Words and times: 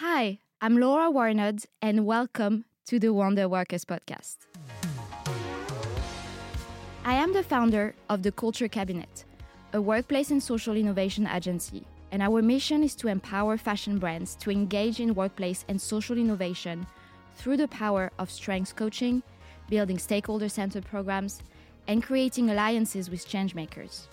Hi, 0.00 0.40
I'm 0.60 0.78
Laura 0.78 1.10
Warnod, 1.10 1.64
and 1.80 2.04
welcome 2.04 2.66
to 2.84 2.98
the 2.98 3.14
Wonder 3.14 3.48
Workers 3.48 3.86
podcast. 3.86 4.36
I 7.02 7.14
am 7.14 7.32
the 7.32 7.42
founder 7.42 7.94
of 8.10 8.22
the 8.22 8.30
Culture 8.30 8.68
Cabinet, 8.68 9.24
a 9.72 9.80
workplace 9.80 10.30
and 10.30 10.42
social 10.42 10.76
innovation 10.76 11.26
agency, 11.26 11.86
and 12.12 12.20
our 12.20 12.42
mission 12.42 12.82
is 12.82 12.94
to 12.96 13.08
empower 13.08 13.56
fashion 13.56 13.98
brands 13.98 14.34
to 14.34 14.50
engage 14.50 15.00
in 15.00 15.14
workplace 15.14 15.64
and 15.66 15.80
social 15.80 16.18
innovation 16.18 16.86
through 17.36 17.56
the 17.56 17.68
power 17.68 18.12
of 18.18 18.30
strengths 18.30 18.74
coaching, 18.74 19.22
building 19.70 19.98
stakeholder 19.98 20.50
centered 20.50 20.84
programs, 20.84 21.40
and 21.88 22.02
creating 22.02 22.50
alliances 22.50 23.08
with 23.08 23.26
changemakers. 23.26 24.08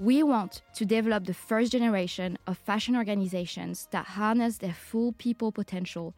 We 0.00 0.22
want 0.22 0.62
to 0.76 0.86
develop 0.86 1.26
the 1.26 1.34
first 1.34 1.72
generation 1.72 2.38
of 2.46 2.56
fashion 2.56 2.96
organizations 2.96 3.86
that 3.90 4.06
harness 4.06 4.56
their 4.56 4.72
full 4.72 5.12
people 5.12 5.52
potential 5.52 6.14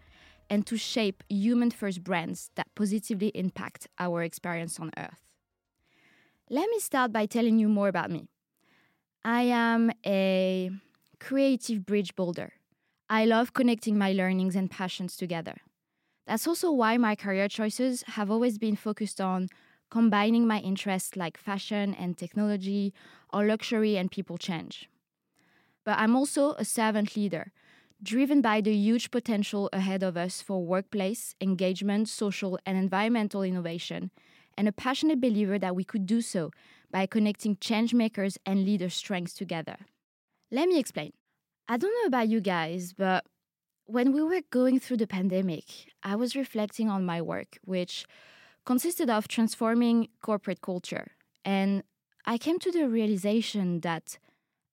and 0.48 0.64
to 0.68 0.76
shape 0.76 1.24
human 1.28 1.72
first 1.72 2.04
brands 2.04 2.52
that 2.54 2.72
positively 2.76 3.32
impact 3.34 3.88
our 3.98 4.22
experience 4.22 4.78
on 4.78 4.92
Earth. 4.96 5.26
Let 6.48 6.70
me 6.70 6.78
start 6.78 7.12
by 7.12 7.26
telling 7.26 7.58
you 7.58 7.68
more 7.68 7.88
about 7.88 8.08
me. 8.08 8.28
I 9.24 9.42
am 9.42 9.90
a 10.06 10.70
creative 11.18 11.84
bridge 11.84 12.14
builder. 12.14 12.52
I 13.10 13.24
love 13.24 13.52
connecting 13.52 13.98
my 13.98 14.12
learnings 14.12 14.54
and 14.54 14.70
passions 14.70 15.16
together. 15.16 15.56
That's 16.28 16.46
also 16.46 16.70
why 16.70 16.98
my 16.98 17.16
career 17.16 17.48
choices 17.48 18.04
have 18.14 18.30
always 18.30 18.58
been 18.58 18.76
focused 18.76 19.20
on 19.20 19.48
combining 19.92 20.46
my 20.46 20.58
interests 20.60 21.16
like 21.16 21.36
fashion 21.36 21.92
and 21.92 22.16
technology 22.16 22.94
or 23.30 23.44
luxury 23.44 23.98
and 23.98 24.10
people 24.10 24.38
change. 24.38 24.88
But 25.84 25.98
I'm 25.98 26.16
also 26.16 26.54
a 26.54 26.64
servant 26.64 27.14
leader, 27.14 27.52
driven 28.02 28.40
by 28.40 28.62
the 28.62 28.72
huge 28.72 29.10
potential 29.10 29.68
ahead 29.70 30.02
of 30.02 30.16
us 30.16 30.40
for 30.40 30.64
workplace, 30.64 31.34
engagement, 31.42 32.08
social, 32.08 32.58
and 32.64 32.78
environmental 32.78 33.42
innovation, 33.42 34.10
and 34.56 34.66
a 34.66 34.72
passionate 34.72 35.20
believer 35.20 35.58
that 35.58 35.76
we 35.76 35.84
could 35.84 36.06
do 36.06 36.22
so 36.22 36.50
by 36.90 37.04
connecting 37.04 37.56
changemakers 37.56 38.38
and 38.46 38.64
leaders' 38.64 38.94
strengths 38.94 39.34
together. 39.34 39.76
Let 40.50 40.70
me 40.70 40.78
explain. 40.78 41.12
I 41.68 41.76
don't 41.76 41.94
know 42.00 42.06
about 42.06 42.28
you 42.28 42.40
guys, 42.40 42.94
but 42.94 43.26
when 43.84 44.12
we 44.12 44.22
were 44.22 44.40
going 44.48 44.80
through 44.80 44.98
the 44.98 45.06
pandemic, 45.18 45.64
I 46.02 46.16
was 46.16 46.34
reflecting 46.34 46.88
on 46.88 47.04
my 47.04 47.20
work, 47.20 47.58
which 47.62 48.06
consisted 48.64 49.10
of 49.10 49.28
transforming 49.28 50.08
corporate 50.22 50.60
culture. 50.60 51.12
And 51.44 51.82
I 52.26 52.38
came 52.38 52.58
to 52.60 52.70
the 52.70 52.88
realization 52.88 53.80
that 53.80 54.18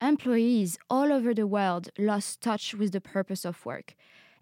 employees 0.02 0.78
all 0.90 1.12
over 1.12 1.34
the 1.34 1.48
world 1.48 1.90
lost 1.98 2.42
touch 2.42 2.74
with 2.74 2.92
the 2.92 3.02
purpose 3.02 3.46
of 3.46 3.66
work 3.66 3.96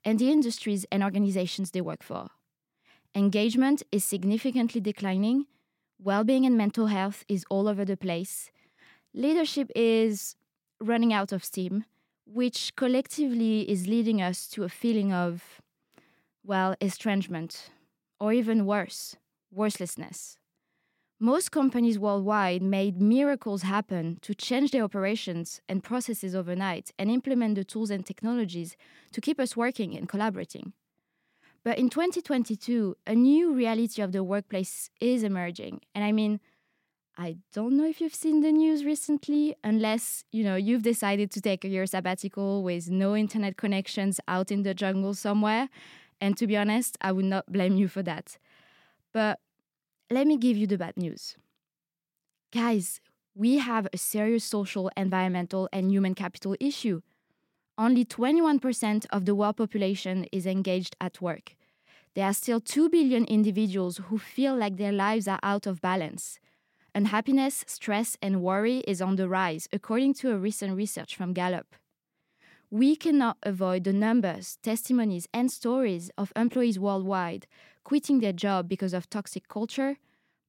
and 0.03 0.20
the 0.20 0.31
industries 0.31 0.86
and 0.92 1.03
organizations 1.03 1.72
they 1.72 1.81
work 1.81 2.03
for. 2.03 2.28
Engagement 3.16 3.81
is 3.92 4.03
significantly 4.03 4.81
declining, 4.81 5.45
well 6.00 6.23
being 6.23 6.45
and 6.45 6.58
mental 6.58 6.88
health 6.88 7.23
is 7.28 7.45
all 7.50 7.68
over 7.68 7.84
the 7.84 7.98
place, 7.98 8.52
leadership 9.14 9.72
is 9.75 10.36
running 10.80 11.12
out 11.12 11.31
of 11.31 11.44
steam, 11.44 11.86
which 12.25 12.75
collectively 12.75 13.62
is 13.70 13.88
leading 13.88 14.22
us 14.22 14.48
to 14.48 14.64
a 14.64 14.70
feeling 14.70 15.12
of, 15.12 15.62
well, 16.44 16.75
estrangement, 16.81 17.72
or 18.20 18.34
even 18.34 18.66
worse, 18.66 19.16
worthlessness. 19.52 20.38
Most 21.20 21.52
companies 21.52 21.98
worldwide 21.98 22.62
made 22.62 23.02
miracles 23.02 23.64
happen 23.64 24.20
to 24.22 24.36
change 24.36 24.70
their 24.70 24.84
operations 24.84 25.62
and 25.67 25.84
processes 25.84 26.36
overnight 26.36 26.92
and 27.00 27.09
implement 27.09 27.56
the 27.56 27.64
tools 27.64 27.90
and 27.90 28.06
technologies 28.06 28.78
to 29.14 29.22
keep 29.22 29.40
us 29.40 29.58
working 29.58 29.98
and 29.98 30.08
collaborating. 30.08 30.73
But 31.64 31.80
in 31.80 31.90
2022, 31.90 32.95
a 33.08 33.16
new 33.16 33.52
reality 33.52 34.02
of 34.02 34.12
the 34.12 34.23
workplace 34.23 34.92
is 35.02 35.23
emerging. 35.23 35.81
And 35.95 36.03
I 36.03 36.12
mean, 36.12 36.40
I 37.18 37.38
don't 37.52 37.75
know 37.75 37.85
if 37.85 38.00
you've 38.00 38.14
seen 38.14 38.41
the 38.41 38.52
news 38.52 38.85
recently, 38.85 39.56
unless, 39.64 40.24
you 40.31 40.44
know, 40.44 40.56
you've 40.56 40.84
decided 40.84 41.31
to 41.31 41.41
take 41.41 41.66
a 41.66 41.68
year 41.68 41.88
sabbatical 41.88 42.62
with 42.62 42.91
no 42.91 43.16
internet 43.16 43.58
connections 43.58 44.19
out 44.28 44.52
in 44.52 44.62
the 44.62 44.75
jungle 44.75 45.16
somewhere. 45.16 45.68
And 46.22 46.38
to 46.38 46.46
be 46.46 46.56
honest, 46.56 46.96
I 47.02 47.12
would 47.12 47.25
not 47.25 47.52
blame 47.52 47.75
you 47.75 47.88
for 47.88 48.03
that. 48.03 48.38
But 49.17 49.39
let 50.11 50.28
me 50.28 50.38
give 50.38 50.57
you 50.57 50.67
the 50.67 50.78
bad 50.78 50.95
news. 50.95 51.38
Guys, 52.53 53.01
we 53.33 53.57
have 53.57 53.88
a 53.91 53.97
serious 53.97 54.44
social, 54.44 54.91
environmental, 54.95 55.67
and 55.73 55.89
human 55.89 56.13
capital 56.13 56.55
issue. 56.59 57.01
Only 57.79 58.05
21% 58.05 59.07
of 59.09 59.25
the 59.25 59.33
world 59.33 59.57
population 59.57 60.28
is 60.31 60.45
engaged 60.45 60.95
at 61.01 61.19
work. 61.19 61.55
There 62.13 62.25
are 62.25 62.33
still 62.33 62.59
2 62.59 62.89
billion 62.89 63.25
individuals 63.25 63.97
who 64.05 64.19
feel 64.19 64.55
like 64.55 64.78
their 64.78 64.91
lives 64.91 65.28
are 65.28 65.39
out 65.41 65.66
of 65.66 65.81
balance. 65.81 66.38
Unhappiness, 66.94 67.63
stress, 67.66 68.17
and 68.22 68.44
worry 68.44 68.81
is 68.81 69.01
on 69.01 69.16
the 69.16 69.28
rise, 69.28 69.67
according 69.73 70.13
to 70.19 70.29
a 70.29 70.38
recent 70.38 70.78
research 70.78 71.16
from 71.16 71.34
Gallup 71.34 71.75
we 72.69 72.95
cannot 72.95 73.38
avoid 73.44 73.84
the 73.84 73.94
numbers, 73.94 74.57
testimonies, 74.61 75.28
and 75.34 75.51
stories 75.51 76.11
of 76.17 76.34
employees 76.35 76.78
worldwide 76.78 77.47
quitting 77.88 78.20
their 78.20 78.34
job 78.34 78.68
because 78.68 78.94
of 78.94 79.09
toxic 79.09 79.48
culture, 79.48 79.96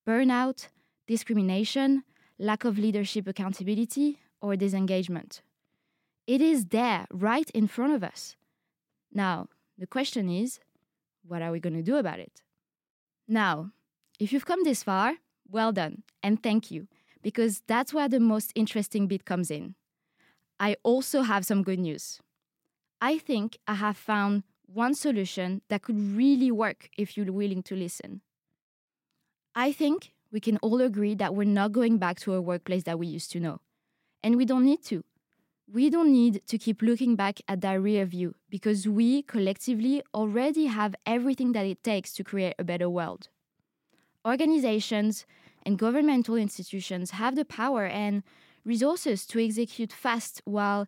burnout, 0.04 0.66
discrimination, 1.06 2.02
lack 2.36 2.64
of 2.64 2.76
leadership 2.76 3.28
accountability, 3.28 4.18
or 4.40 4.56
disengagement. 4.56 5.40
It 6.26 6.40
is 6.40 6.66
there, 6.66 7.06
right 7.12 7.48
in 7.50 7.68
front 7.68 7.92
of 7.92 8.02
us. 8.02 8.34
Now, 9.12 9.46
the 9.78 9.86
question 9.86 10.28
is 10.28 10.58
what 11.28 11.40
are 11.40 11.52
we 11.52 11.60
going 11.60 11.76
to 11.76 11.90
do 11.92 11.94
about 11.94 12.18
it? 12.18 12.42
Now, 13.28 13.70
if 14.18 14.32
you've 14.32 14.50
come 14.50 14.64
this 14.64 14.82
far, 14.82 15.14
well 15.48 15.70
done, 15.70 16.02
and 16.24 16.42
thank 16.42 16.72
you, 16.72 16.88
because 17.22 17.62
that's 17.68 17.94
where 17.94 18.08
the 18.08 18.18
most 18.18 18.50
interesting 18.56 19.06
bit 19.06 19.24
comes 19.24 19.48
in. 19.48 19.76
I 20.58 20.74
also 20.82 21.22
have 21.22 21.46
some 21.46 21.62
good 21.62 21.78
news. 21.78 22.18
I 23.00 23.16
think 23.16 23.58
I 23.68 23.74
have 23.74 23.96
found 23.96 24.42
one 24.72 24.94
solution 24.94 25.62
that 25.68 25.82
could 25.82 25.98
really 26.16 26.50
work 26.50 26.90
if 26.96 27.16
you're 27.16 27.32
willing 27.32 27.62
to 27.64 27.74
listen. 27.74 28.20
I 29.54 29.72
think 29.72 30.12
we 30.30 30.40
can 30.40 30.58
all 30.58 30.80
agree 30.80 31.14
that 31.14 31.34
we're 31.34 31.44
not 31.44 31.72
going 31.72 31.98
back 31.98 32.20
to 32.20 32.34
a 32.34 32.40
workplace 32.40 32.84
that 32.84 32.98
we 32.98 33.06
used 33.06 33.32
to 33.32 33.40
know. 33.40 33.60
And 34.22 34.36
we 34.36 34.44
don't 34.44 34.64
need 34.64 34.82
to. 34.84 35.04
We 35.70 35.90
don't 35.90 36.12
need 36.12 36.46
to 36.46 36.58
keep 36.58 36.80
looking 36.82 37.16
back 37.16 37.40
at 37.48 37.60
that 37.60 37.80
rear 37.80 38.04
view 38.04 38.34
because 38.48 38.86
we 38.86 39.22
collectively 39.22 40.02
already 40.14 40.66
have 40.66 40.94
everything 41.04 41.52
that 41.52 41.66
it 41.66 41.82
takes 41.82 42.12
to 42.14 42.24
create 42.24 42.54
a 42.58 42.64
better 42.64 42.88
world. 42.88 43.28
Organizations 44.26 45.26
and 45.64 45.78
governmental 45.78 46.36
institutions 46.36 47.12
have 47.12 47.36
the 47.36 47.44
power 47.44 47.84
and 47.86 48.22
resources 48.64 49.26
to 49.26 49.42
execute 49.44 49.92
fast, 49.92 50.40
while 50.44 50.86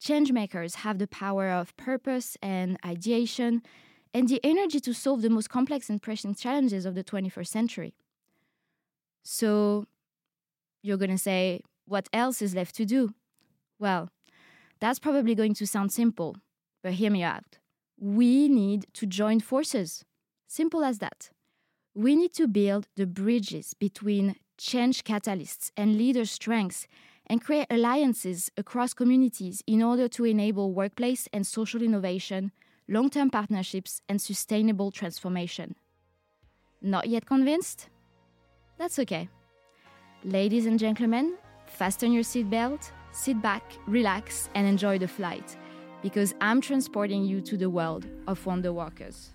changemakers 0.00 0.76
have 0.76 0.98
the 0.98 1.06
power 1.06 1.48
of 1.50 1.76
purpose 1.76 2.36
and 2.42 2.78
ideation 2.84 3.62
and 4.12 4.28
the 4.28 4.40
energy 4.42 4.80
to 4.80 4.92
solve 4.92 5.22
the 5.22 5.30
most 5.30 5.50
complex 5.50 5.88
and 5.88 6.02
pressing 6.02 6.34
challenges 6.34 6.84
of 6.84 6.94
the 6.94 7.04
21st 7.04 7.46
century. 7.46 7.94
So, 9.22 9.86
you're 10.82 10.96
going 10.96 11.10
to 11.10 11.18
say, 11.18 11.60
what 11.86 12.08
else 12.12 12.40
is 12.40 12.54
left 12.54 12.74
to 12.76 12.84
do? 12.84 13.14
Well, 13.78 14.08
that's 14.80 14.98
probably 14.98 15.34
going 15.34 15.54
to 15.54 15.66
sound 15.66 15.92
simple, 15.92 16.36
but 16.82 16.94
hear 16.94 17.10
me 17.10 17.22
out. 17.22 17.58
We 17.98 18.48
need 18.48 18.86
to 18.94 19.06
join 19.06 19.40
forces. 19.40 20.04
Simple 20.48 20.82
as 20.82 20.98
that. 20.98 21.30
We 21.94 22.16
need 22.16 22.32
to 22.34 22.48
build 22.48 22.88
the 22.96 23.06
bridges 23.06 23.74
between 23.74 24.36
change 24.56 25.04
catalysts 25.04 25.70
and 25.76 25.96
leader 25.96 26.24
strengths 26.24 26.86
and 27.30 27.40
create 27.40 27.68
alliances 27.70 28.50
across 28.56 28.92
communities 28.92 29.62
in 29.66 29.84
order 29.84 30.08
to 30.08 30.24
enable 30.24 30.72
workplace 30.72 31.28
and 31.32 31.46
social 31.46 31.80
innovation, 31.80 32.50
long 32.88 33.08
term 33.08 33.30
partnerships, 33.30 34.02
and 34.08 34.20
sustainable 34.20 34.90
transformation. 34.90 35.76
Not 36.82 37.08
yet 37.08 37.26
convinced? 37.26 37.88
That's 38.78 38.98
okay. 38.98 39.28
Ladies 40.24 40.66
and 40.66 40.76
gentlemen, 40.78 41.36
fasten 41.66 42.12
your 42.12 42.24
seatbelt, 42.24 42.90
sit 43.12 43.40
back, 43.40 43.62
relax, 43.86 44.50
and 44.56 44.66
enjoy 44.66 44.98
the 44.98 45.08
flight 45.08 45.56
because 46.02 46.34
I'm 46.40 46.60
transporting 46.60 47.24
you 47.24 47.40
to 47.42 47.56
the 47.56 47.70
world 47.70 48.06
of 48.26 48.44
Wonder 48.44 48.72
Workers. 48.72 49.30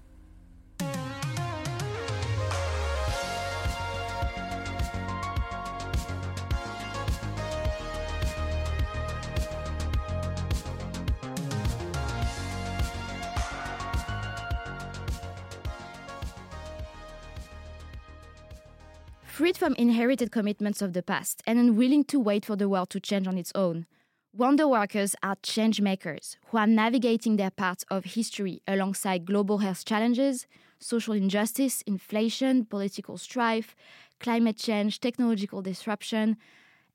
Freed 19.35 19.57
from 19.57 19.75
inherited 19.75 20.31
commitments 20.31 20.81
of 20.81 20.93
the 20.93 21.03
past 21.03 21.43
and 21.45 21.59
unwilling 21.59 22.05
to 22.05 22.21
wait 22.21 22.45
for 22.45 22.55
the 22.55 22.69
world 22.69 22.89
to 22.91 23.01
change 23.01 23.27
on 23.27 23.37
its 23.37 23.51
own, 23.53 23.85
Wonder 24.31 24.65
workers 24.65 25.13
are 25.21 25.35
change 25.43 25.81
makers 25.81 26.37
who 26.47 26.57
are 26.57 26.65
navigating 26.65 27.35
their 27.35 27.51
parts 27.51 27.83
of 27.91 28.05
history 28.05 28.61
alongside 28.65 29.25
global 29.25 29.57
health 29.57 29.83
challenges, 29.83 30.47
social 30.79 31.13
injustice, 31.13 31.81
inflation, 31.81 32.63
political 32.63 33.17
strife, 33.17 33.75
climate 34.21 34.55
change, 34.55 35.01
technological 35.01 35.61
disruption, 35.61 36.37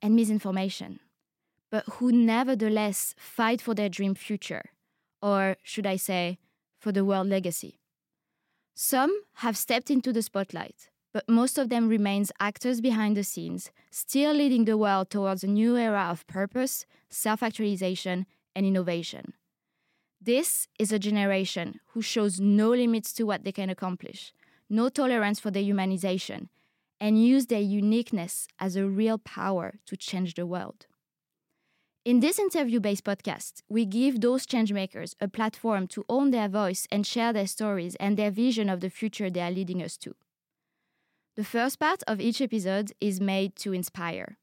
and 0.01 0.17
misinformation, 0.17 0.99
but 1.71 1.85
who 1.91 2.11
nevertheless 2.11 3.15
fight 3.19 3.61
for 3.61 3.75
their 3.75 3.91
dream 3.91 4.15
future, 4.15 4.71
or 5.21 5.59
should 5.63 5.87
I 5.87 5.97
say, 5.97 6.39
for 6.79 6.91
the 6.91 7.05
world 7.05 7.27
legacy. 7.27 7.81
Some 8.75 9.25
have 9.45 9.59
stepped 9.59 9.91
into 9.91 10.11
the 10.11 10.23
spotlight, 10.23 10.90
but 11.13 11.29
most 11.29 11.59
of 11.59 11.69
them 11.69 11.89
remains 11.89 12.33
actors 12.41 12.81
behind 12.81 13.17
the 13.17 13.25
scenes, 13.25 13.71
still 13.91 14.33
leading 14.33 14.65
the 14.65 14.77
world 14.79 15.11
towards 15.11 15.43
a 15.43 15.49
new 15.49 15.77
era 15.77 16.09
of 16.11 16.27
purpose, 16.27 16.87
self-actualization, 17.09 18.27
and 18.55 18.67
innovation. 18.67 19.35
This 20.21 20.69
is 20.79 20.93
a 20.93 20.99
generation 20.99 21.81
who 21.89 22.03
shows 22.03 22.39
no 22.39 22.71
limits 22.71 23.13
to 23.15 23.25
what 23.25 23.45
they 23.45 23.53
can 23.53 23.71
accomplish, 23.71 24.33
no 24.69 24.89
tolerance 24.89 25.41
for 25.41 25.51
dehumanization, 25.51 26.49
and 27.01 27.25
use 27.25 27.47
their 27.47 27.61
uniqueness 27.61 28.47
as 28.59 28.77
a 28.77 28.87
real 28.87 29.19
power 29.19 29.75
to 29.87 29.97
change 29.97 30.35
the 30.35 30.47
world. 30.47 30.87
In 32.05 32.21
this 32.21 32.39
interview 32.39 32.81
based 32.81 33.05
podcast, 33.05 33.63
we 33.69 33.85
give 33.85 34.21
those 34.21 34.47
changemakers 34.47 35.15
a 35.21 35.29
platform 35.29 35.87
to 35.89 36.05
own 36.09 36.31
their 36.31 36.49
voice 36.49 36.87
and 36.91 37.07
share 37.07 37.33
their 37.33 37.47
stories 37.47 37.95
and 37.97 38.17
their 38.17 38.31
vision 38.31 38.69
of 38.69 38.81
the 38.81 38.91
future 38.91 39.31
they 39.31 39.41
are 39.41 39.51
leading 39.51 39.83
us 39.83 39.97
to. 39.99 40.15
The 41.41 41.47
first 41.47 41.79
part 41.79 42.03
of 42.07 42.21
each 42.21 42.43
episode 42.43 42.93
is 43.01 43.19
made 43.19 43.57
to 43.65 43.73
inspire. 43.73 44.37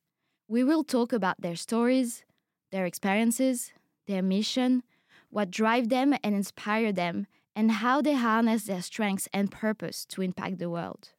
We 0.48 0.64
will 0.64 0.84
talk 0.84 1.14
about 1.14 1.40
their 1.40 1.56
stories, 1.56 2.24
their 2.72 2.88
experiences, 2.88 3.72
their 4.08 4.24
mission, 4.24 4.82
what 5.30 5.52
drive 5.52 5.90
them 5.90 6.16
and 6.24 6.34
inspire 6.34 6.92
them, 6.92 7.28
and 7.56 7.70
how 7.70 8.02
they 8.02 8.16
harness 8.16 8.64
their 8.64 8.82
strengths 8.82 9.30
and 9.32 9.52
purpose 9.52 10.08
to 10.08 10.24
impact 10.24 10.58
the 10.58 10.72
world. 10.72 11.10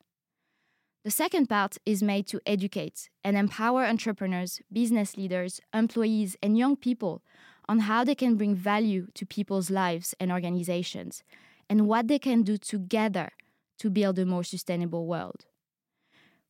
The 1.04 1.12
second 1.12 1.46
part 1.48 1.78
is 1.86 2.02
made 2.02 2.26
to 2.26 2.40
educate 2.44 3.08
and 3.22 3.36
empower 3.36 3.84
entrepreneurs, 3.84 4.60
business 4.72 5.16
leaders, 5.16 5.60
employees, 5.72 6.34
and 6.42 6.58
young 6.58 6.74
people 6.74 7.22
on 7.68 7.78
how 7.78 8.02
they 8.02 8.16
can 8.16 8.34
bring 8.34 8.56
value 8.56 9.06
to 9.14 9.24
people's 9.24 9.70
lives 9.70 10.12
and 10.18 10.32
organizations, 10.32 11.22
and 11.70 11.86
what 11.86 12.08
they 12.08 12.18
can 12.18 12.42
do 12.42 12.56
together 12.58 13.30
to 13.78 13.88
build 13.88 14.18
a 14.18 14.26
more 14.26 14.42
sustainable 14.42 15.06
world. 15.06 15.44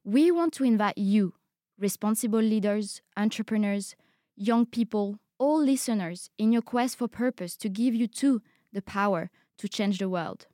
We 0.09 0.31
want 0.31 0.55
to 0.55 0.65
invite 0.65 0.97
you, 0.97 1.35
responsible 1.79 2.41
leaders, 2.41 3.03
entrepreneurs, 3.15 3.95
young 4.37 4.65
people, 4.65 5.19
all 5.37 5.63
listeners, 5.63 6.31
in 6.39 6.51
your 6.51 6.63
quest 6.63 6.97
for 6.97 7.09
purpose 7.09 7.59
to 7.59 7.69
give 7.69 7.95
you 7.95 8.07
too 8.07 8.41
the 8.73 8.81
power 8.81 9.29
to 9.59 9.69
change 9.69 9.99
the 9.99 10.09
world. 10.09 10.47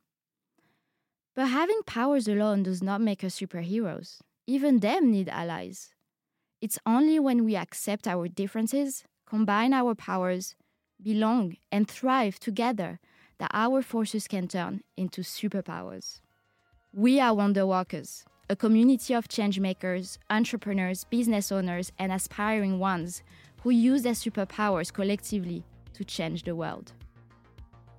But 1.36 1.46
having 1.46 1.82
powers 1.86 2.26
alone 2.26 2.64
does 2.64 2.82
not 2.82 3.00
make 3.00 3.22
us 3.22 3.38
superheroes. 3.38 4.18
Even 4.48 4.80
them 4.80 5.12
need 5.12 5.28
allies. 5.28 5.94
It's 6.60 6.80
only 6.84 7.20
when 7.20 7.44
we 7.44 7.54
accept 7.54 8.08
our 8.08 8.26
differences, 8.26 9.04
combine 9.24 9.72
our 9.72 9.94
powers, 9.94 10.56
belong, 11.00 11.54
and 11.70 11.86
thrive 11.86 12.40
together 12.40 12.98
that 13.38 13.52
our 13.54 13.82
forces 13.82 14.26
can 14.26 14.48
turn 14.48 14.82
into 14.96 15.20
superpowers. 15.20 16.20
We 16.92 17.20
are 17.20 17.32
Wonder 17.32 17.64
Workers, 17.64 18.24
a 18.50 18.56
community 18.56 19.14
of 19.14 19.29
changemakers, 19.29 20.19
entrepreneurs, 20.29 21.05
business 21.05 21.50
owners, 21.50 21.93
and 21.99 22.12
aspiring 22.12 22.79
ones 22.79 23.23
who 23.62 23.70
use 23.70 24.02
their 24.02 24.12
superpowers 24.12 24.93
collectively 24.93 25.64
to 25.94 26.05
change 26.05 26.43
the 26.43 26.55
world. 26.55 26.93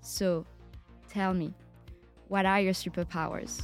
So, 0.01 0.45
tell 1.09 1.33
me, 1.33 1.53
what 2.27 2.45
are 2.45 2.61
your 2.61 2.73
superpowers? 2.73 3.61